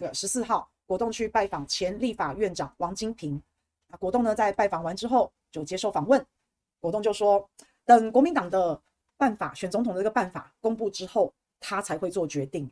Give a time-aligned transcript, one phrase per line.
[0.00, 3.38] 这个十四号，国栋去拜访前立法院长王金平。
[3.88, 6.24] 啊，国栋呢在拜访完之后就接受访问，
[6.80, 7.46] 国栋就说，
[7.84, 8.80] 等国民党的
[9.18, 12.70] 办法选总统的这个办法公布之后，他才会做决定。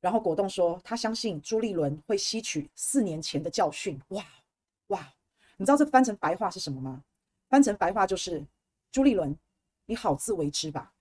[0.00, 3.96] 然后国栋说，他相信朱立伦会吸取四年前的教训。
[4.08, 4.24] 哇
[4.88, 5.14] 哇，
[5.56, 7.04] 你知道这翻成白话是什么吗？
[7.48, 8.44] 翻成白话就是
[8.90, 9.38] 朱立伦，
[9.86, 10.92] 你好自为之吧。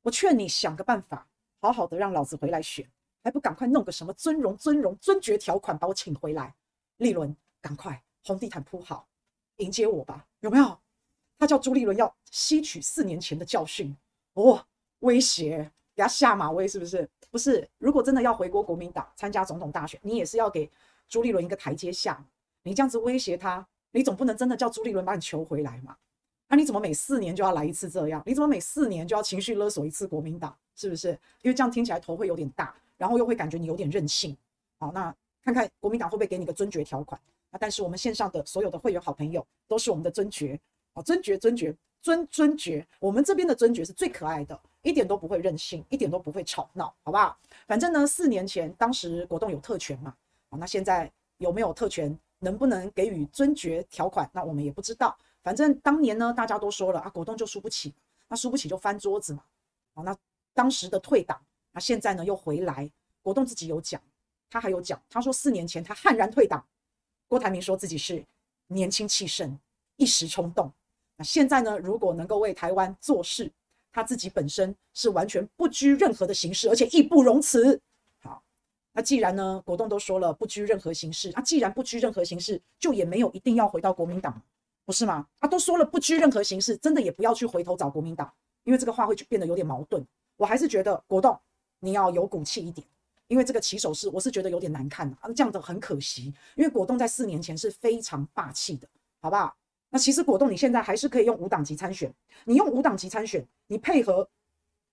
[0.00, 1.28] 我劝你想个办法，
[1.60, 2.90] 好好的让老子回来选，
[3.22, 6.54] 还不赶快弄个什么尊荣、尊荣、尊爵条款把我请回来？
[6.98, 9.06] 立伦，赶快红地毯铺好，
[9.56, 10.78] 迎接我吧，有没有？
[11.38, 13.96] 他叫朱立伦要吸取四年前的教训，
[14.34, 14.66] 哦，
[15.00, 17.08] 威胁，给他下马威是不是？
[17.30, 20.68] 不是，如果真的要回国国民党参加总统大选，你也是要给
[21.08, 22.22] 朱立伦一个台阶下。
[22.62, 25.96] 你这样子威胁他，你总不能真的叫朱立伦把你求回来嘛？
[26.48, 28.22] 那、啊、你怎么每四年就要来一次这样？
[28.26, 30.54] 你怎么每四年就要情绪勒索一次国民党？
[30.74, 31.10] 是不是？
[31.42, 34.36] 因为这样听起来头会有点大，然后又会感觉你有点任性。
[34.78, 37.18] 好，那看看国民党会不会给你个尊爵条款？
[37.50, 40.60] 啊，但是我们线上的所有的会员好朋友都是我们的尊爵
[40.92, 47.38] 啊，尊爵尊爵尊尊爵，我们这边的尊爵是最可爱的，一点都不会任性，一点都不会吵闹，好不好？
[47.66, 50.14] 反正呢，四年前当时国栋有特权嘛，
[50.50, 52.16] 啊，那现在有没有特权？
[52.42, 54.26] 能不能给予尊爵条款？
[54.32, 55.14] 那我们也不知道。
[55.42, 57.92] 反正当年呢，大家都说了啊，国栋就输不起，
[58.28, 59.44] 那输不起就翻桌子嘛。
[59.94, 60.16] 好，那
[60.54, 61.38] 当时的退党，
[61.72, 62.90] 那现在呢又回来，
[63.22, 64.00] 国栋自己有讲，
[64.48, 66.64] 他还有讲，他说四年前他悍然退党，
[67.28, 68.24] 郭台铭说自己是
[68.66, 69.58] 年轻气盛，
[69.96, 70.72] 一时冲动。
[71.16, 73.50] 那现在呢，如果能够为台湾做事，
[73.92, 77.80] 他自己本身是完全不拘任何的形式，而且义不容辞。
[78.20, 78.42] 好，
[78.92, 84.42] 那既然呢，国栋都说了不拘任何形式，那，既然不拘任何形式，就也没有一定要回到国民党。
[84.86, 85.24] 不是吗？
[85.38, 88.32] 他、都说了不拘任何形式，真的也不要去回头找国民党，
[88.64, 90.04] 因为这个话会变得有点矛盾。
[90.36, 91.38] 我还是觉得国栋
[91.80, 92.86] 你要有骨气一点，
[93.26, 96.32] 因为这个起手式我是觉得有点难看啊，这样的很可惜。
[96.54, 98.88] 因为果冻在四年前是非常霸气的，
[99.20, 99.56] 好不好？
[99.88, 102.14] 那其实果冻你现在还是可以用五党籍参选，
[102.44, 104.28] 你用五党籍参选，你配合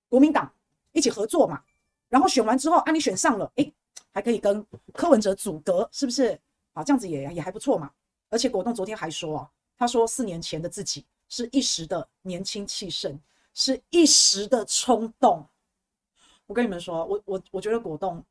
[0.09, 0.51] 国民党
[0.91, 1.61] 一起合作嘛，
[2.09, 3.71] 然后选完之后啊，你选上了，诶，
[4.11, 6.39] 还可以跟柯文哲组阁，是不是？
[6.73, 7.91] 啊，这样子也也还不错嘛。
[8.29, 9.49] 而且果冻昨天还说啊。
[9.79, 13.15] 他说：“四年前的自己是一时的年轻气盛，
[13.53, 15.45] 是一时的冲动。
[16.47, 18.23] 我跟你们说，我我我觉得果冻，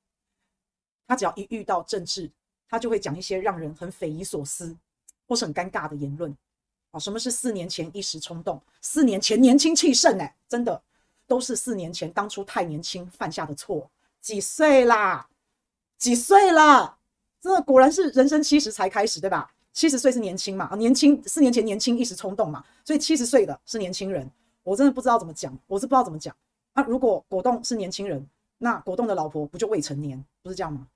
[1.06, 2.30] 他只要一遇到政治，
[2.68, 4.76] 他就会讲一些让人很匪夷所思
[5.28, 6.36] 或是很尴尬的言论。
[6.90, 8.60] 啊，什么是四年前一时冲动？
[8.80, 10.82] 四年前年轻气盛，哎，真的
[11.26, 13.90] 都是四年前当初太年轻犯下的错。
[14.20, 15.28] 几岁啦？
[15.98, 16.98] 几岁了？
[17.40, 20.64] 真的果然是人生七十才开始，对吧？”七十岁是年轻嘛？
[20.66, 24.30] 啊，年轻四年前年轻一时冲动嘛，所以七十岁的是年轻人。
[24.62, 26.34] 我真的不知道怎么讲，我是不知道怎么讲。
[26.76, 28.28] 那、啊、如果果栋是年轻人，
[28.58, 30.22] 那果栋的老婆不就未成年？
[30.42, 30.86] 不是这样吗？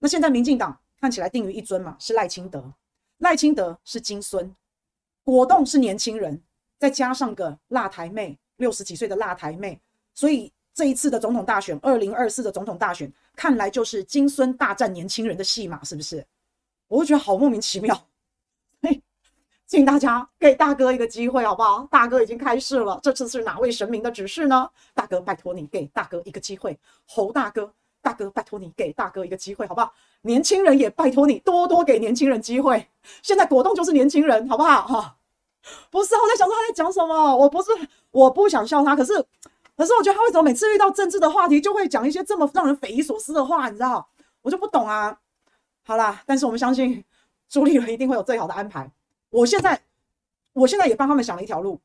[0.00, 2.74] 那现在民进党看起来定于一尊嘛，是赖清德，
[3.18, 4.52] 赖清德是金孙，
[5.22, 6.42] 果栋是年轻人，
[6.76, 9.80] 再加上个辣台妹，六十几岁的辣台妹，
[10.12, 16.26] 所以这一次的总统大选，二零二四的总统大选，看来就是金孙大战年轻人的戏码，是不是？
[16.88, 18.07] 我会觉得好莫名其妙。
[19.68, 21.86] 请大家给大哥一个机会，好不好？
[21.90, 24.66] 大哥已经开示了，这次是哪位神明的指示呢？
[24.94, 27.70] 大哥，拜托你给大哥一个机会，侯大哥，
[28.00, 29.92] 大哥，拜托你给大哥一个机会，好不好？
[30.22, 32.88] 年轻人也拜托你多多给年轻人机会。
[33.22, 34.86] 现在果冻就是年轻人，好不好？
[34.86, 35.16] 哈，
[35.92, 37.36] 不是，我在想说他在讲什么？
[37.36, 37.70] 我不是，
[38.10, 39.12] 我不想笑他，可是，
[39.76, 43.68] 可是我觉得他为什么每次遇到政治的话题就会讲一些这么让人匪夷所思的话？
[43.68, 44.08] 你知道，
[44.40, 45.18] 我就不懂啊。
[45.84, 47.04] 好啦，但是我们相信
[47.50, 48.90] 朱立伦一定会有最好的安排。
[49.30, 49.80] 我现在，
[50.52, 51.80] 我现在也帮他们想了一条路，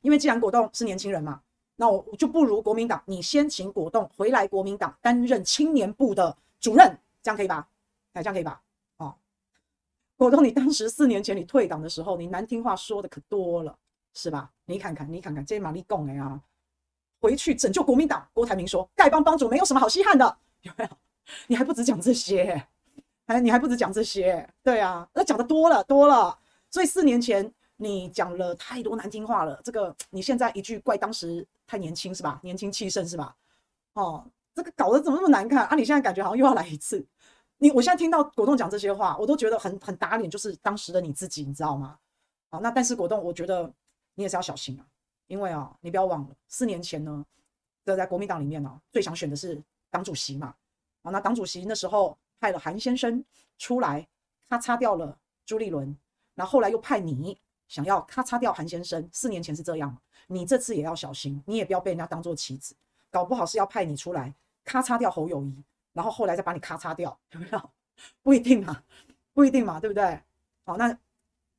[0.00, 1.40] 因为既然国栋是年轻人嘛，
[1.76, 7.68] 那我就不如国民党，你先请国栋回来国民党担任青年部的主任，这样可以吧？
[8.12, 8.60] 哎，这样可以吧？
[8.96, 9.14] 哦，
[10.16, 13.78] 国栋，你当时四年前你退党的时候，你难听话说的可多了，
[14.14, 14.50] 是吧？
[14.66, 16.40] 你看看，你看看，这马立贡哎呀，
[17.20, 18.28] 回去拯救国民党。
[18.32, 20.90] 郭台铭说，丐帮帮主没有什么好稀罕的，有没有？
[21.46, 22.66] 你还不止讲这些，
[23.26, 26.36] 还你还不止讲这些，对啊，那讲的多了多了。
[26.70, 32.40] 所以四年前你讲了太多难听话了，这个你现在一句怪当时太年轻是吧？
[32.42, 33.34] 年轻气盛是吧？
[33.94, 34.24] 哦，
[34.54, 35.74] 这个搞得怎么那么难看啊？
[35.74, 37.04] 你现在感觉好像又要来一次。
[37.58, 41.98] 你我现在听到果冻讲这些话，我都觉得很很打脸，就是当时的你自己，你知道吗？
[42.50, 43.70] 啊，那但是果冻，我觉得
[44.14, 44.86] 你也是要小心啊，
[45.26, 47.24] 因为啊，你不要忘了，四年前呢，
[47.84, 50.54] 这在国民党里面呢，最想选的是党主席嘛。
[51.02, 53.24] 啊，那党主席那时候派了韩先生
[53.58, 54.06] 出来，
[54.48, 55.96] 他擦掉了朱立伦。
[56.34, 57.38] 然后后来又派你
[57.68, 59.96] 想要咔嚓掉韩先生，四年前是这样，
[60.26, 62.74] 你这次也要小心，你也不要被人家当做棋子，
[63.10, 64.34] 搞不好是要派你出来
[64.64, 65.62] 咔嚓掉侯友宜，
[65.92, 67.70] 然后后来再把你咔嚓掉，有没有？
[68.22, 68.82] 不一定嘛，
[69.34, 70.20] 不一定嘛，对不对？
[70.64, 70.96] 好，那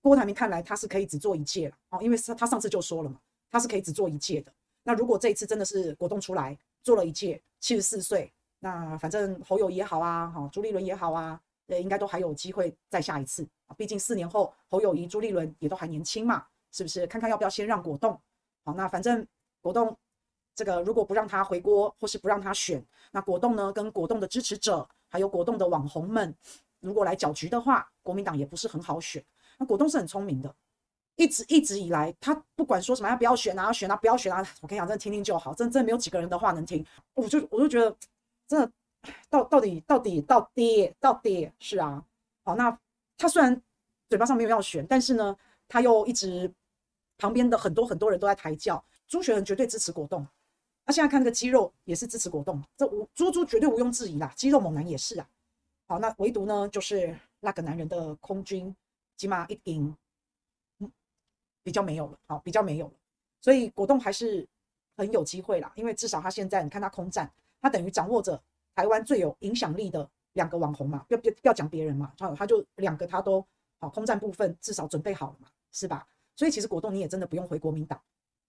[0.02, 3.20] 郭台铭看来他是可以只做一届了哦，因为他他上次就说了嘛，
[3.52, 4.52] 他是可以只做一届的。
[4.84, 11.40] 那如果这一次真的是果冻出来做了一届，七十四岁，那反正侯友谊也好啊，好朱立伦也好啊，
[11.72, 13.76] 呃，应该都还有机会再下一次啊。
[13.78, 17.08] 毕竟四年后侯友谊、朱立伦也都还年轻嘛，是不是？
[17.08, 18.20] 看看要不要先让果冻。
[18.64, 19.26] 好，那反正
[19.62, 19.98] 果冻
[20.54, 26.36] 这个如果不让他回锅，或是不让他选，那果冻呢跟果冻的支持者，还有果冻的网红们，
[26.82, 29.24] 如果来搅局的话，国民党也不是很好选。
[29.58, 30.54] 那果冻是很聪明的。
[31.18, 36.84] 一直一直以来，他不管说什么，要不要选啊，要选啊，不要选啊，我跟你讲，真的听听就好，真的真没有几个人的话能听。
[37.14, 37.96] 我就我就觉得，
[38.48, 38.72] 真的，
[39.30, 42.06] 到到底到底到底到底是啊，
[42.44, 42.78] 好，那
[43.18, 43.62] 他虽然
[44.10, 45.38] 嘴巴上没有要选，但是呢，
[45.68, 46.52] 他又一直
[47.18, 50.28] 旁边的很多很多人都在抬轿，朱学恒绝对支持果冻。
[50.86, 55.30] 那现在看这个肌肉也是支持果冻，这无猪猪绝对毋庸置疑啦，肌肉猛男也是啊。
[55.88, 58.76] 好，那唯独呢，就是那个男人的空军，
[59.18, 59.96] 起码一赢。
[61.64, 62.94] 比较没有了，好，比较没有了，
[63.40, 64.48] 所以果冻还是
[64.98, 67.32] 很有机会啦，因为至少他现在，你看他空战，
[67.62, 68.42] 他等于掌握着
[68.76, 73.46] 台湾最有影响力的两个网红嘛，要要要讲别人嘛，他他就两个他都
[73.80, 76.08] 好，空战部分至少准备好了嘛，是吧？
[76.36, 78.02] 所以其实果冻你也真的不用回国民党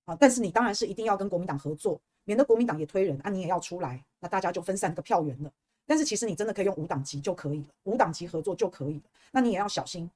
[0.05, 5.51] 啊，但是你当然是一定要跟国民党合作，免得国民党也推人啊，你也要出来，那大家就分散个票源了。
[5.87, 10.11] 但是其实你真的可以用无党籍就可以了，无党籍合作就可以了，那你也要小心，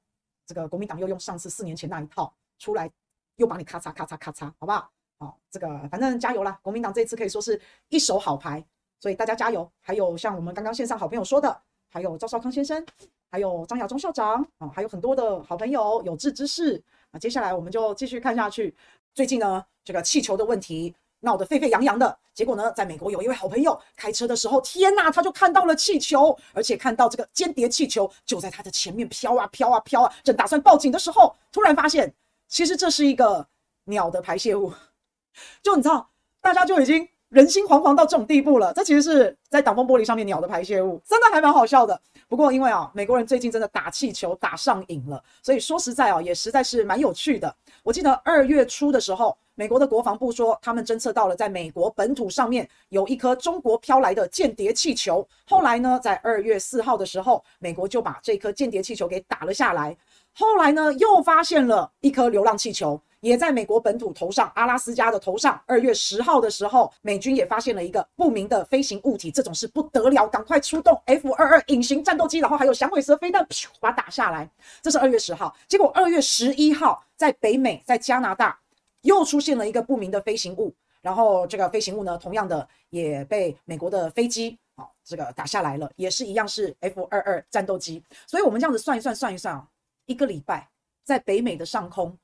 [0.45, 2.33] 这个国民党又用上次四年前那一套。
[2.59, 2.91] 出来
[3.35, 4.89] 又把你咔嚓咔嚓咔嚓，好不好？
[5.19, 6.59] 好，这个反正加油啦！
[6.63, 8.65] 国民党这一次可以说是一手好牌，
[8.99, 9.69] 所以大家加油。
[9.81, 12.85] 还有像我们刚刚线上好朋友说的，还有赵少康先生，
[13.29, 17.19] 还有张亚中校长啊，还有很多的好朋友有志之士啊。
[17.19, 18.75] 接下来我们就继续看下去。
[19.13, 32.13] 最近呢，这个气球的问题闹得沸沸扬扬的，结果呢，在美国有一位好朋友开车的时候，天呐，他就看到了气球，而且看到这个间谍气球就在他的前面飘啊飘啊飘啊，正打算报警的时候，突然发现。
[32.49, 33.45] 其实这是一个
[33.83, 34.71] 鸟的排泄物，
[35.61, 36.09] 就你知道，
[36.39, 38.73] 大家就已经人心惶惶到这种地步了。
[38.73, 41.99] 这其实是在挡风玻璃上面鸟的排泄物，真的还蛮好笑的。
[42.27, 47.53] 不过因为啊，美国人最近真的打气球打上瘾了，所以说实在啊，也实在是蛮有趣的。
[47.83, 55.27] 我记得二月初的时候，美国的国防部说，他们侦测到了在美国本土上面有一颗中国飘来的间谍气球。
[55.45, 59.95] 后来呢，在二月四号的时候，美国就把这颗间谍气球给打了下来。
[60.33, 65.59] 后来呢，又发现了一颗流浪气球，也在美国本土头上，阿拉斯加的头上。
[65.65, 74.49] 二月十号的时候，美军也发现了一个不明的飞行物体，这种事不得了，赶快出动 F 二二隐形战斗机，然后还有响尾蛇飞弹，咻，把它打下来。
[74.81, 78.59] 这是二月十号，结果二月十一号，在北美，在加拿大
[79.01, 88.03] 又出现了一个不明的飞行物，然后这个飞行物呢，同样的也被美国的飞机啊、这个打下来了，也是一样是 F 二二战斗机。
[88.27, 89.67] 所以我们这样子算一算，算一算啊。
[90.05, 90.69] 一个礼拜，
[91.03, 92.15] 在北美的上空，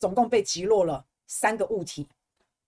[0.00, 2.08] 总共被击落了三个物体。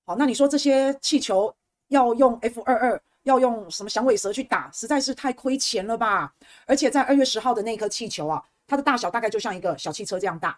[0.05, 1.53] 好，那你说这些气球
[1.89, 6.33] 要用 F 二二，要用什么响尾蛇去打，实在是太亏钱了吧？
[6.67, 10.57] 而且在二月十号的那颗气球啊，它的大小大概就像一个小汽车这样大。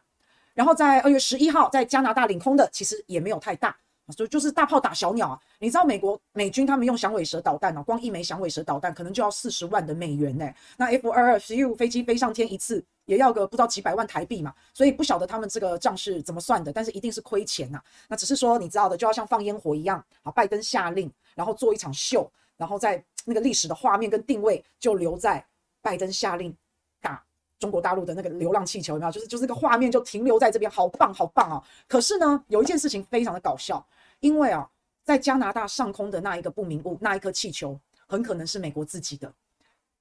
[0.53, 3.75] 然后在二月十一号在加拿大领空的，其实也没有太大。
[4.15, 5.41] 所以就是大炮打小鸟啊！
[5.59, 10.47] 你知道美国美军他们用响尾蛇导弹啊，光一枚响尾蛇导弹可能就要四十万的美元呢。
[10.77, 17.83] 那 F 二二十五飞机飞上天一次也要个不知道几百万台币嘛，所以不晓得他们这个账是怎么算的，但是一定是亏钱呐。
[18.09, 25.45] 那只是说你知道的，就要像放烟火一样啊，拜登下令，然后做一场秀，然后在那个历史的画面跟定位就留在
[25.83, 26.57] 拜登下令
[27.01, 27.25] 打
[27.59, 29.13] 中国大陆的那个流浪气球，有没有？
[29.13, 31.63] 就是就是这个画面就停留在这边，好棒好棒啊！
[31.89, 33.85] 可是呢，有一件事情非常的搞笑。
[34.21, 34.67] 因为啊，
[35.03, 39.31] 在加拿大上空的那一个不明物，那一颗气球，很可能是美国自己的。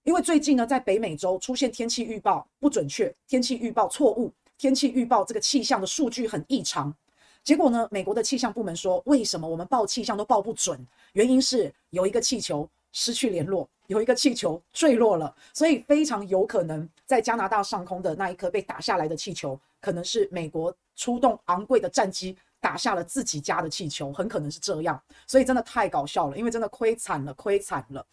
[0.04, 6.94] 因为最近呢，在北美洲出现天气预报不准确，天气预报错误，天气预报这个气象的数据很异常。
[7.42, 10.86] 结果呢，美国的气象部门说，为什么我们报气象都报不准？
[11.14, 22.36] 原因是有一个气球失去联络，有一个气球坠落了，所以非常有可能在加拿大上空的那一颗被打下来的气球，可能是美国出动昂贵的战机。
[22.60, 28.06] 打下了自己家的气球，很可能是这样，所以真的太搞笑了，因为真的亏惨了，亏惨了。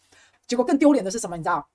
[0.45, 1.37] 结果更丢脸的是什么？
[1.37, 1.65] 你知道？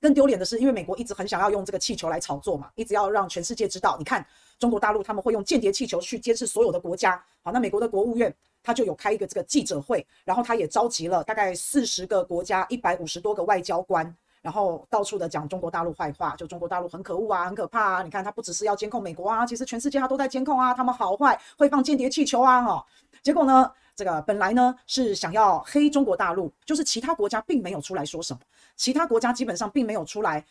[0.00, 4.24] 更丢脸的是，因为美国一直很想要用这个气球来炒作嘛，一直要让全世界知道，你看
[4.58, 7.22] 中国大陆他们会用间谍气球去监视所有的国家。
[7.42, 14.14] 好，那美国的国务院他就有开一个这个记者会，然后他也召集了大概四十个国家一百五十多个外交官。
[14.40, 18.02] 然后到处的讲中国大陆坏话，就中国大陆很可恶啊，很可怕啊！
[18.02, 22.64] 你看他不只是要监控美国啊，其实全世界他都在监控啊，他们好坏，会放间谍气球啊！
[22.64, 22.82] 哦，
[23.20, 28.38] 结果呢，这个本来呢是想要黑中国大陆，就是其他国家并没有出来说什么，
[28.78, 30.42] 其他国家基本上并没有出来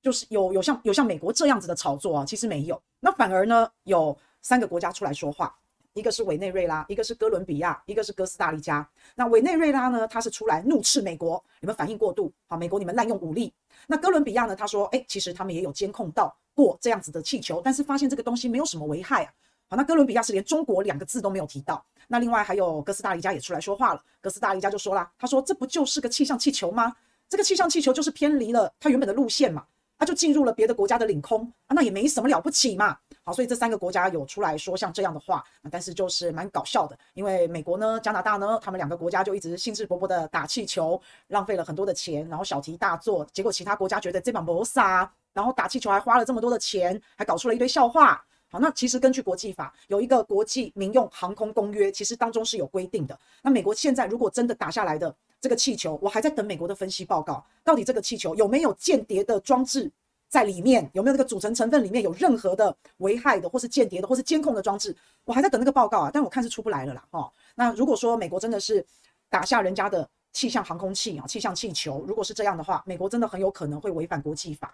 [0.00, 2.80] 就是有有像有像美国这样子的炒作啊，其实没有。
[3.00, 5.54] 那反而呢，有三个国家出来说话，
[5.92, 8.88] 一个是委内瑞拉，一个是哥伦比亚，一个是哥斯达黎加。
[9.14, 13.52] 那委内瑞拉呢，他是出来怒斥美国，你们反应过度，好，美国你们滥用武力。
[13.86, 19.32] 那哥伦比亚呢，他说，哎，其实他们也有监控到过这样子的气球，但是发现这个东西没有什么危害啊。
[19.68, 21.84] 好，那哥伦比亚是连中国两个字都没有提到。
[22.08, 26.94] 那另外还有哥斯达黎加也出来说话了，哥斯达黎加就说啦，他说这不就是个气象气球吗？
[27.28, 29.64] 这个气象气球就是偏离了它原本的路线嘛。
[29.96, 32.98] 它就进入了别的国家的领空啊，那也没什么了不起嘛。
[33.22, 48.22] 好，所以这三个国家有出来说像这样的话，但是就是蛮搞笑的，因为美国呢、加拿大呢，他们两个国家就一直兴致勃勃的打气球，浪费了很多的钱，然后小题大做，结果其他国家觉得这把没啥，然后打气球还花了这么多的钱，还搞出了一堆笑话。
[48.50, 53.16] 好，那其实根据国际法，有一个国际民用航空公约，其实当中是有规定的。
[53.42, 55.14] 那美国现在如果真的打下来的。
[55.44, 59.92] 这个气球，我还在等美国的分析报告，到底这个气球有没有间谍的装置
[60.26, 60.88] 在里面？
[60.94, 64.96] 有没有这个组成成分里面有任何的危害的，或是间谍的，或是监控的装置？
[65.26, 67.06] 我还在等那个报告啊，但我看是出不来了啦。
[67.10, 68.82] 哦，那如果说美国真的是
[69.28, 74.72] 打下人家的气象航空器啊，气象气球，如果是这样的话，美国真的很有可能会违反国际法。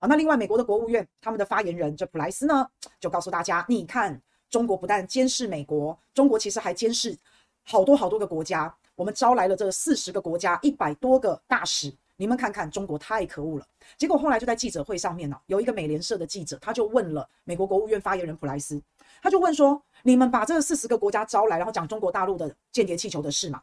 [0.00, 2.68] 啊，那另外美国的国务院他们的发言人这普莱斯呢，
[3.00, 7.16] 就告诉大家，你看中国不但监视美国，中国其实还监视
[7.64, 8.76] 好多好多个国家。
[8.96, 13.66] 我们招来了这四十个国家一百多个大使，你们看看中国太可恶了。
[13.98, 18.82] 结果后来就在记者会上面呢，有一个美联社的记者，他就问了美国国务院发言人普莱斯，
[19.22, 23.60] 他就问说：“你们把这四十个国家招来，然后讲中国大陆的间谍气球的事嘛？”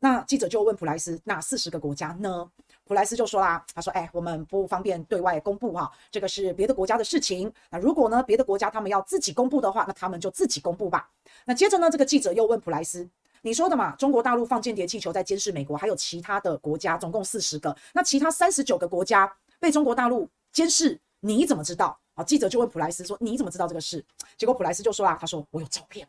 [0.00, 2.48] 那记者就问普莱斯：“那四十个国家呢？”
[2.86, 7.52] 普莱斯就说啦：“他说，哎，我们不方便对外公布哈，这个是别的国家的事情。
[7.68, 11.10] 那如果呢，别的国家他们要自己公布的话，那他们就自己公布吧。”
[11.44, 13.08] 那接着呢，这个记者又问普莱斯。
[13.42, 17.76] 你说的嘛，中国大陆放间谍气球在监视美国，还有其他的国家，总共四十个。
[17.92, 21.98] 那其他三十九个国家被中国大陆监视，你怎么知道？
[22.14, 24.04] 啊，记者就问普莱斯说：“你怎么知道这个事？”
[24.36, 26.06] 结果普莱斯就说啊：“他说我有照片，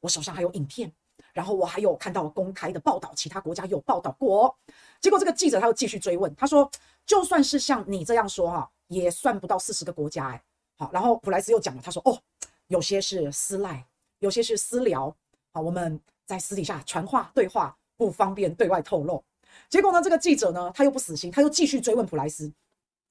[0.00, 0.92] 我手上还有影片，
[1.32, 4.54] 然后我还有看到公开的报道，其他国家有报道过。”
[5.00, 6.70] 结果这个记者他又继续追问，他说
[7.06, 10.42] ：“就算是像你这样说哈，也算不到四十个国家哎。”
[10.76, 12.20] 好，然后普莱斯又讲了，他说：“哦，
[12.66, 13.86] 有些是私赖，
[14.18, 15.16] 有些是私聊。
[15.50, 15.98] 好，我们。”
[16.28, 19.24] 在私底下传话对话，不方便对外透露。
[19.70, 22.52] 结果呢，这个记者呢，他又不死心，他又继续追问普莱斯。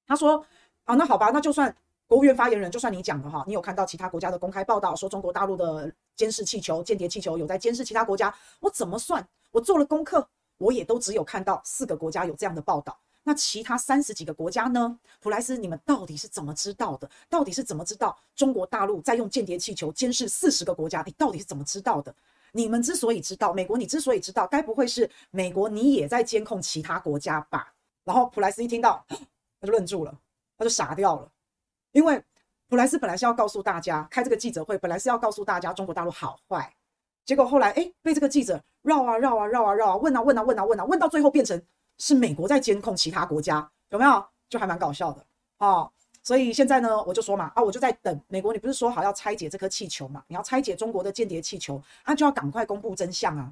[0.06, 0.46] 他说
[0.86, 8.32] ：“啊，那好吧，那就算国务院发言人，就算你讲的哈，你有看到其他国家的公开报道，说中国大陆的监视气球、间谍气球有在监视其他国家。
[8.60, 9.28] 我怎么算？
[9.50, 12.96] 我做了功课，我也都只有看到四个国家有这样的报道。
[13.24, 15.00] 那其他三十几个国家呢？
[15.22, 17.10] 普莱斯，你们到底是怎么知道的？
[17.28, 21.02] 到底是怎么知道中国大陆在用间谍气球监视四十个国家？
[21.04, 22.14] 你到底是怎么知道的？”
[22.52, 27.74] 你们之所以知道，美国你之所以知道，该不会是美国你也在监控其他国家吧？
[28.04, 29.06] 然后普莱斯一听到，
[29.60, 30.18] 他就愣住了，
[30.58, 31.32] 他就傻掉了，
[31.92, 32.24] 因为
[32.68, 36.74] 普莱斯本来是要告诉大家，开这个记者会本来是要告诉大家中国大陆好坏，
[37.26, 41.62] 结果后来哎被这个记者绕啊绕啊绕啊绕啊问啊问啊问啊问啊问到最后变成
[41.98, 44.26] 是美国在监控其他国家，有没有？
[44.50, 45.26] 就还蛮搞笑的
[45.58, 45.92] 哦。
[46.28, 48.52] 所以现在呢，我就说嘛，啊，我就在等美国。
[48.52, 50.22] 你不是说好要拆解这颗气球嘛？
[50.28, 53.50] 你要拆解中国的间谍气球，啊，就要赶快公布真相啊！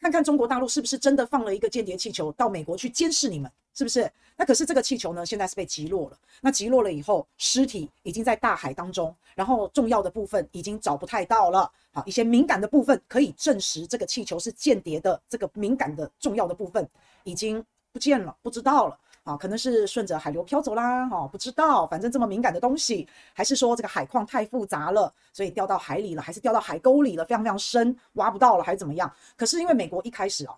[0.00, 4.10] 看看中国大陆是不是真的放了一个间谍气球到美国去监视你们，是不是？
[4.38, 6.18] 那可是这个气球呢，现在是被击落了。
[6.40, 11.70] 那击落了以后，尸体已经在大海当中，然后重要的部分已经找不太到了。
[11.92, 16.88] 好，一些敏感的部分可以证实这个气球是间谍的，这个敏感的重要的部分
[17.24, 17.62] 已经
[17.92, 18.98] 不见了，不知道了。
[19.24, 29.12] 啊，可能是顺着海流飘走啦，哈，不知道，反正这么敏感的东西，还是说这个海况太复杂了，所以掉到海里了，还是掉到海沟里了，非常非常深，挖不到了，还是怎么样？
[29.36, 30.54] 可是因为美国一开始哦，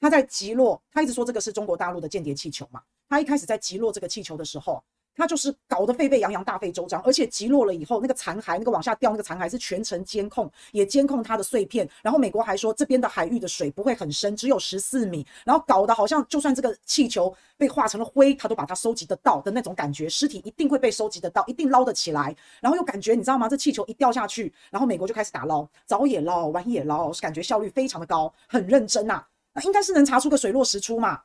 [0.00, 4.82] 他在击落，他一直说这个是中国大陆的间谍气球嘛，他一开始在击落这个气球的时候。
[5.16, 11.88] 他就是搞得沸沸扬扬、大费周章，而且击落了以后，那个残骸，那个往下掉那个残骸是全程监控，也监控它的碎片。
[12.02, 15.26] 然后美国还说这边的海域的水不会很深，只有十四米。
[15.44, 22.36] 然后搞得好像就算这个气球被化成了灰，他都把它收集得到的那种感觉，尸体一定会被收集得到，一定捞得起来。
[22.60, 23.48] 然后又感觉你知道吗？
[23.48, 29.24] 这气球一掉下去，然后美国就开始打捞，早也捞，晚也捞，感觉效率非常的高，很认真呐。
[29.54, 31.22] 那应该是能查出个水落石出嘛，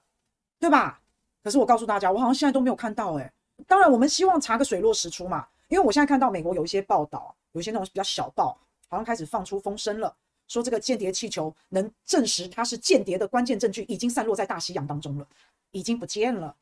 [0.59, 1.01] 对吧？
[1.43, 3.31] 可是我告诉大家，我好像现在都没有看到诶、
[3.67, 5.47] 当然，我们希望查个水落石出嘛。
[5.67, 8.57] 因为我现在看到美国有一些报道，有一些那种比较小报，
[8.89, 10.13] 好像开始放出风声了，
[10.49, 15.25] 说这个间谍气球能证实它是间谍的关键证据已经散落在大西洋当中了，
[15.71, 16.53] 已经不见了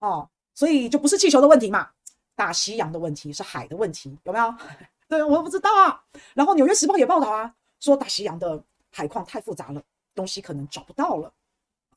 [0.00, 0.28] 哦。
[0.54, 1.88] 所以就不是气球的问题嘛，
[2.34, 4.54] 大西洋的问题是海的问题，有没有？
[5.08, 6.04] 对，我不知道啊。
[6.34, 9.82] 然后《纽约时报》也报道啊，说大西洋的海况太复杂了，
[10.14, 11.32] 东西可能找不到了。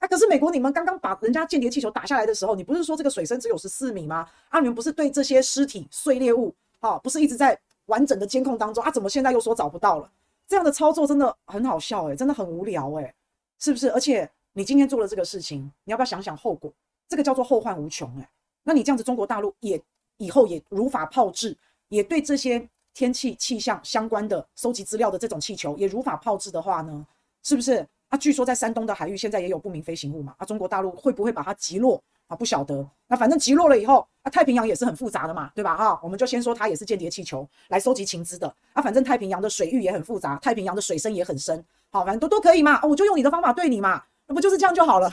[0.07, 4.27] 可是美国你们刚刚把人家间谍气球打下来的时候，你不是说这个水深只有十四米吗？
[4.50, 8.91] 啊，你们不是对这些尸体碎裂物，啊，不是一直在完整的监控当中啊？
[8.91, 10.10] 怎么现在又说找不到了？
[10.48, 13.13] 这样的操作真的很好笑诶、真的很无聊诶、
[13.60, 13.89] 是不是？
[13.91, 16.72] 而且你今天做了这个事情，你要不要想想后果？
[17.07, 18.27] 这个叫做后患无穷诶、
[18.63, 19.81] 那你这样子，中国大陆也
[20.17, 21.55] 以后也如法炮制，
[21.88, 27.05] 也对这些天气气象相关的收集资料的这种气球也如法炮制的话呢，
[27.41, 27.88] 是不是？
[28.13, 32.36] 啊，据说在山东的海域现在也有不明飞行物嘛，啊，中国大陆会不会把它击落啊？
[32.36, 32.88] 不晓得。
[33.08, 35.75] 那反正击落了以后，啊，太平洋也是很复杂的嘛，对吧？
[35.75, 38.48] 哈，我们就先说它也是间谍气球来收集情资的。
[38.74, 42.79] 啊，反正太平洋的水域也很复杂，太平洋的水深也很深，好，反正都都可以嘛。
[42.84, 45.12] 我就用你的方法对你嘛，那不就是这样就好了？